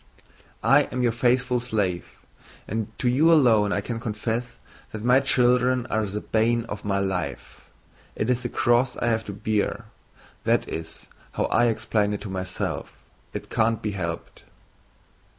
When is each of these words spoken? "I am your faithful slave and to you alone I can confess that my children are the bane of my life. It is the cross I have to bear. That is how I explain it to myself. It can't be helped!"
"I 0.63 0.89
am 0.91 1.03
your 1.03 1.11
faithful 1.11 1.59
slave 1.59 2.17
and 2.67 2.87
to 2.97 3.07
you 3.07 3.31
alone 3.31 3.71
I 3.71 3.81
can 3.81 3.99
confess 3.99 4.57
that 4.91 5.03
my 5.03 5.19
children 5.19 5.85
are 5.91 6.03
the 6.07 6.21
bane 6.21 6.63
of 6.65 6.83
my 6.83 6.97
life. 6.97 7.69
It 8.15 8.27
is 8.27 8.41
the 8.41 8.49
cross 8.49 8.97
I 8.97 9.05
have 9.09 9.23
to 9.25 9.31
bear. 9.31 9.85
That 10.43 10.67
is 10.67 11.05
how 11.33 11.45
I 11.51 11.65
explain 11.65 12.13
it 12.13 12.21
to 12.21 12.29
myself. 12.31 12.97
It 13.31 13.51
can't 13.51 13.79
be 13.83 13.91
helped!" 13.91 14.41